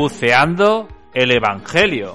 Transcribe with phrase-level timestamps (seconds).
[0.00, 2.14] Buceando el Evangelio.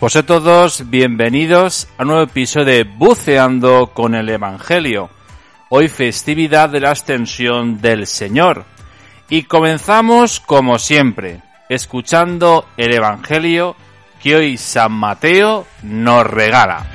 [0.00, 5.08] Pues a todos, bienvenidos a un nuevo episodio de Buceando con el Evangelio.
[5.68, 8.64] Hoy festividad de la ascensión del Señor.
[9.28, 13.76] Y comenzamos como siempre, escuchando el Evangelio
[14.22, 16.86] que hoy San Mateo nos regala.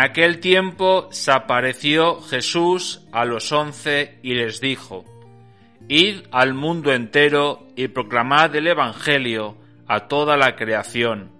[0.00, 5.04] Aquel tiempo se apareció Jesús a los once y les dijo,
[5.88, 9.56] Id al mundo entero y proclamad el Evangelio
[9.88, 11.32] a toda la creación.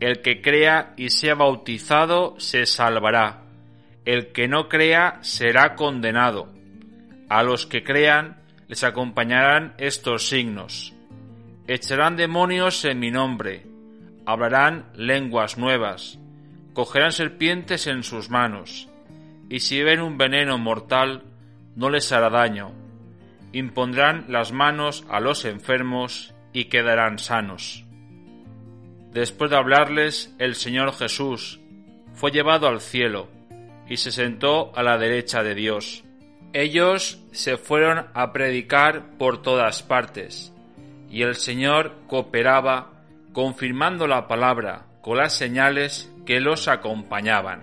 [0.00, 3.44] El que crea y sea bautizado se salvará.
[4.04, 6.52] El que no crea será condenado.
[7.28, 10.92] A los que crean les acompañarán estos signos.
[11.68, 13.64] Echarán demonios en mi nombre,
[14.24, 16.18] hablarán lenguas nuevas
[16.76, 18.90] cogerán serpientes en sus manos,
[19.48, 21.22] y si ven un veneno mortal,
[21.74, 22.70] no les hará daño.
[23.52, 27.86] Impondrán las manos a los enfermos y quedarán sanos.
[29.10, 31.60] Después de hablarles, el Señor Jesús
[32.12, 33.28] fue llevado al cielo
[33.88, 36.04] y se sentó a la derecha de Dios.
[36.52, 40.52] Ellos se fueron a predicar por todas partes,
[41.08, 43.02] y el Señor cooperaba
[43.32, 47.60] confirmando la palabra con las señales que los acompañaban.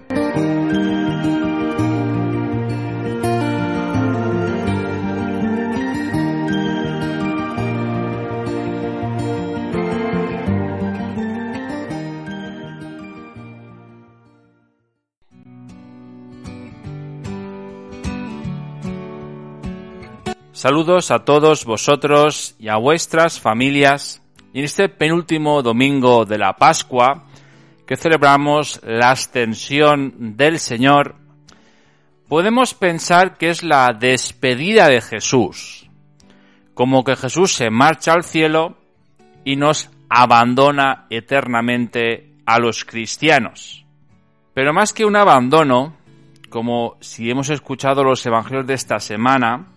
[20.63, 24.21] Saludos a todos vosotros y a vuestras familias.
[24.53, 27.25] Y en este penúltimo domingo de la Pascua,
[27.85, 31.15] que celebramos la ascensión del Señor,
[32.27, 35.89] podemos pensar que es la despedida de Jesús,
[36.73, 38.77] como que Jesús se marcha al cielo
[39.43, 43.85] y nos abandona eternamente a los cristianos.
[44.53, 45.95] Pero más que un abandono,
[46.49, 49.67] como si hemos escuchado los evangelios de esta semana,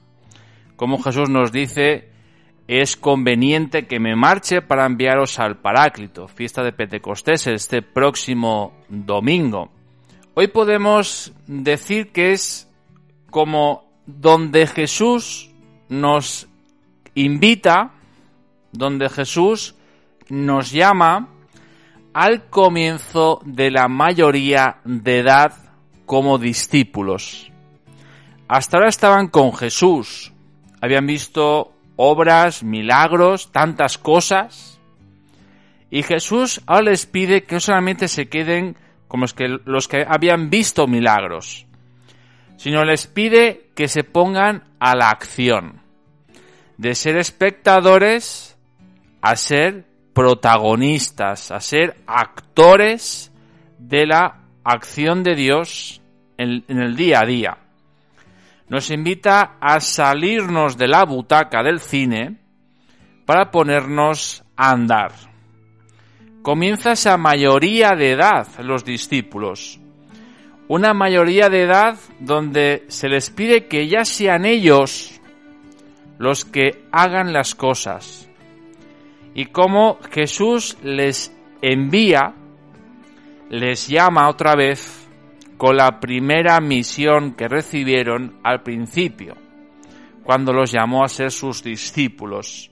[0.77, 2.11] como Jesús nos dice
[2.69, 9.71] es conveniente que me marche para enviaros al Paráclito, fiesta de Pentecostés, este próximo domingo.
[10.35, 12.69] Hoy podemos decir que es
[13.31, 15.51] como donde Jesús
[15.89, 16.49] nos
[17.15, 17.93] invita,
[18.73, 19.77] donde Jesús
[20.29, 21.29] nos llama
[22.13, 25.53] al comienzo de la mayoría de edad
[26.05, 27.53] como discípulos.
[28.49, 30.33] Hasta ahora estaban con Jesús,
[30.81, 34.81] habían visto obras, milagros, tantas cosas.
[35.91, 38.77] Y Jesús ahora les pide que no solamente se queden
[39.09, 41.67] como los que, los que habían visto milagros,
[42.57, 45.81] sino les pide que se pongan a la acción,
[46.77, 48.59] de ser espectadores
[49.23, 53.33] a ser protagonistas, a ser actores
[53.79, 56.03] de la acción de Dios
[56.37, 57.66] en, en el día a día
[58.69, 62.39] nos invita a salirnos de la butaca del cine
[63.25, 65.13] para ponernos a andar.
[66.43, 69.81] Comienza esa mayoría de edad los discípulos.
[70.69, 75.21] Una mayoría de edad donde se les pide que ya sean ellos
[76.19, 78.29] los que hagan las cosas.
[79.35, 81.33] Y como Jesús les
[81.63, 82.35] envía,
[83.51, 85.06] les llama otra vez
[85.57, 89.37] con la primera misión que recibieron al principio,
[90.23, 92.71] cuando los llamó a ser sus discípulos.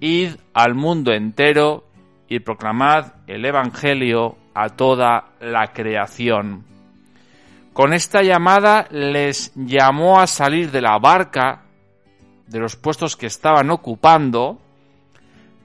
[0.00, 1.84] Id al mundo entero
[2.28, 6.64] y proclamad el Evangelio a toda la creación.
[7.72, 11.62] con esta llamada les llamó a salir de la barca,
[12.46, 14.60] de los puestos que estaban ocupando,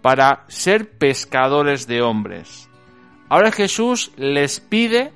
[0.02, 2.70] para ser pescadores de hombres.
[3.28, 5.12] Ahora Jesús les pide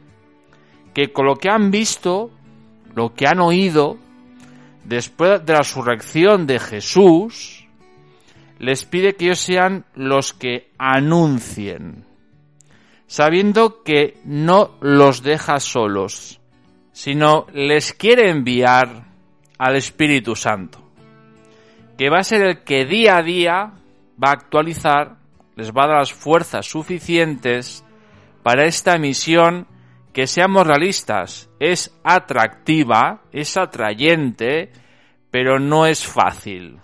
[0.94, 2.32] que con lo que han visto,
[2.96, 3.98] lo que han oído,
[4.84, 7.68] después de la resurrección de Jesús,
[8.60, 12.06] les pide que ellos sean los que anuncien,
[13.08, 16.40] sabiendo que no los deja solos,
[16.92, 19.06] sino les quiere enviar
[19.58, 20.80] al Espíritu Santo,
[21.98, 23.74] que va a ser el que día a día
[24.24, 25.18] va a actualizar,
[25.56, 27.84] les va a dar las fuerzas suficientes
[28.44, 29.68] para esta misión
[30.14, 34.72] que seamos realistas, es atractiva, es atrayente,
[35.32, 36.80] pero no es fácil.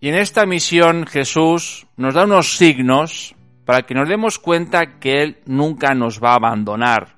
[0.00, 5.22] Y en esta misión Jesús nos da unos signos para que nos demos cuenta que
[5.22, 7.14] Él nunca nos va a abandonar.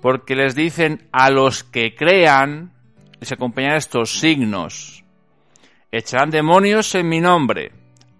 [0.00, 2.72] Porque les dicen a los que crean,
[3.20, 5.04] les acompañan estos signos.
[5.92, 7.72] Echarán demonios en mi nombre,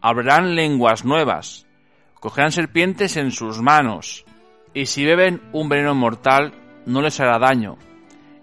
[0.03, 1.67] hablarán lenguas nuevas,
[2.21, 4.26] cogerán serpientes en sus manos,
[4.77, 6.53] y si beben un veneno mortal
[6.85, 7.79] no les hará daño.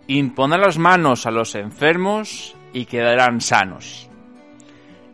[0.08, 4.10] Impondrán las manos a los enfermos y quedarán sanos.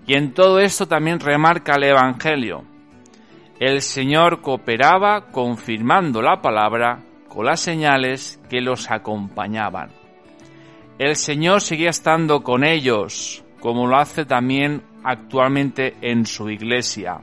[0.07, 2.63] Y en todo esto también remarca el Evangelio.
[3.59, 9.89] El Señor cooperaba confirmando la palabra con las señales que los acompañaban.
[10.97, 17.19] El Señor seguía estando con ellos, como lo hace también actualmente en su iglesia.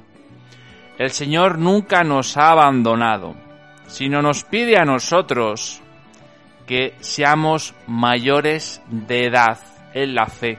[0.98, 3.45] El Señor nunca nos ha abandonado,
[3.86, 5.80] sino nos pide a nosotros
[6.66, 9.58] que seamos mayores de edad
[9.94, 10.58] en la fe,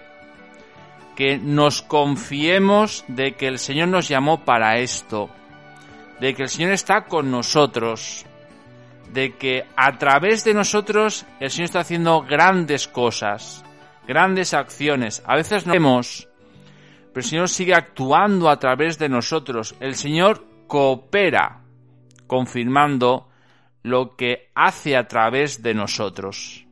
[1.15, 5.29] que nos confiemos de que el Señor nos llamó para esto,
[6.19, 8.25] de que el Señor está con nosotros,
[9.11, 13.63] de que a través de nosotros el Señor está haciendo grandes cosas,
[14.07, 15.21] grandes acciones.
[15.25, 16.27] A veces no vemos,
[17.13, 19.75] pero el Señor sigue actuando a través de nosotros.
[19.79, 21.61] El Señor coopera,
[22.27, 23.27] confirmando
[23.83, 26.65] lo que hace a través de nosotros.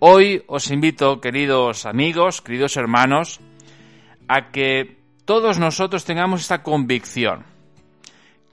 [0.00, 3.40] Hoy os invito, queridos amigos, queridos hermanos,
[4.26, 7.44] a que todos nosotros tengamos esta convicción,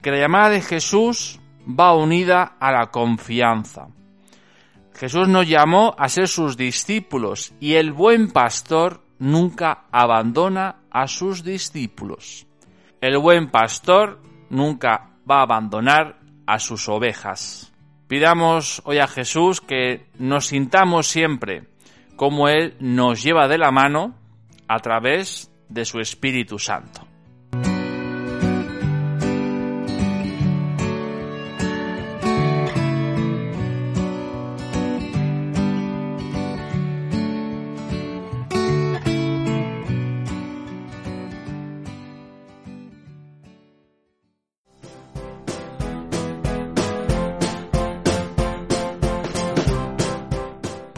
[0.00, 3.88] que la llamada de Jesús va unida a la confianza.
[4.94, 11.42] Jesús nos llamó a ser sus discípulos y el buen pastor nunca abandona a sus
[11.42, 12.46] discípulos.
[13.00, 14.20] El buen pastor
[14.50, 17.72] nunca va a abandonar a sus ovejas.
[18.08, 21.68] Pidamos hoy a Jesús que nos sintamos siempre
[22.16, 24.14] como Él nos lleva de la mano
[24.68, 27.09] a través de su Espíritu Santo.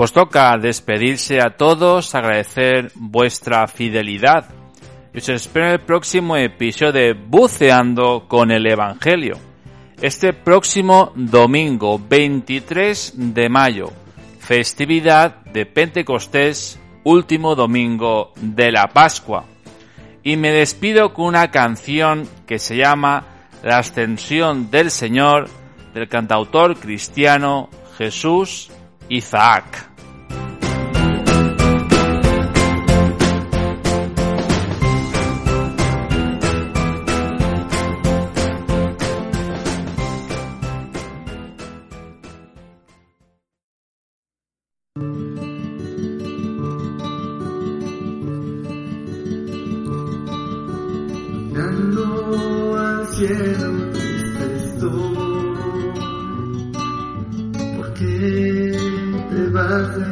[0.02, 4.46] Pues toca despedirse a todos, agradecer vuestra fidelidad.
[5.14, 9.38] Y os espero en el próximo episodio de Buceando con el Evangelio.
[10.00, 13.92] Este próximo domingo 23 de mayo,
[14.40, 19.44] festividad de Pentecostés, último domingo de la Pascua.
[20.24, 23.24] Y me despido con una canción que se llama
[23.62, 25.48] La ascensión del Señor
[25.94, 28.68] del cantautor cristiano Jesús
[29.08, 29.91] Isaac.
[51.44, 52.04] Mirando
[52.78, 55.94] al cielo triste estoy,
[57.78, 58.76] ¿por qué
[59.30, 60.11] te vas de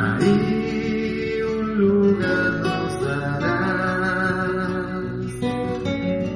[0.00, 3.48] Ahí un lugar nos darás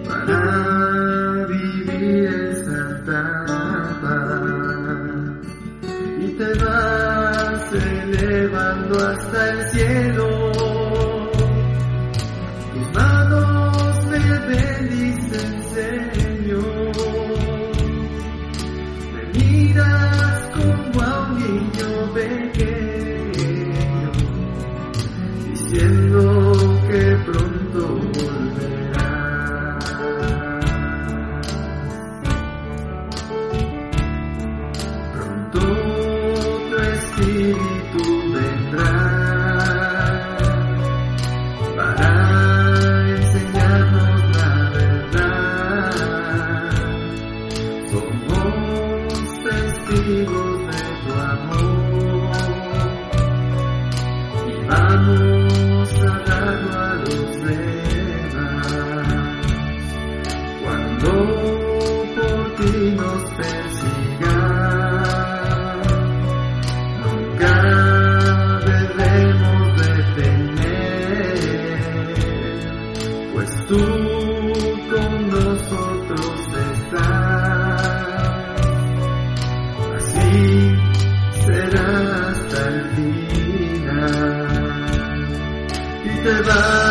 [0.09, 4.17] para vivir esta etapa
[6.19, 10.27] y te vas elevando hasta el cielo.
[12.75, 15.62] Tus manos me bendicen,
[81.47, 82.63] será hasta
[86.05, 86.82] y te vas